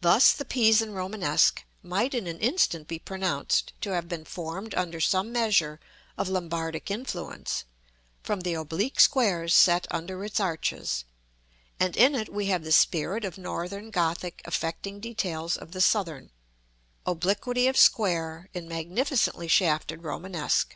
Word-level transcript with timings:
Thus, 0.00 0.32
the 0.32 0.46
Pisan 0.46 0.94
Romanesque 0.94 1.62
might 1.82 2.14
in 2.14 2.26
an 2.26 2.38
instant 2.38 2.88
be 2.88 2.98
pronounced 2.98 3.74
to 3.82 3.90
have 3.90 4.08
been 4.08 4.24
formed 4.24 4.74
under 4.74 5.00
some 5.02 5.30
measure 5.32 5.80
of 6.16 6.30
Lombardic 6.30 6.90
influence, 6.90 7.64
from 8.22 8.40
the 8.40 8.54
oblique 8.54 8.98
squares 9.00 9.54
set 9.54 9.86
under 9.90 10.24
its 10.24 10.40
arches; 10.40 11.04
and 11.78 11.94
in 11.94 12.14
it 12.14 12.32
we 12.32 12.46
have 12.46 12.64
the 12.64 12.72
spirit 12.72 13.22
of 13.26 13.36
northern 13.36 13.90
Gothic 13.90 14.40
affecting 14.46 14.98
details 14.98 15.58
of 15.58 15.72
the 15.72 15.82
southern; 15.82 16.30
obliquity 17.04 17.66
of 17.68 17.76
square, 17.76 18.48
in 18.54 18.66
magnificently 18.66 19.46
shafted 19.46 20.04
Romanesque. 20.04 20.74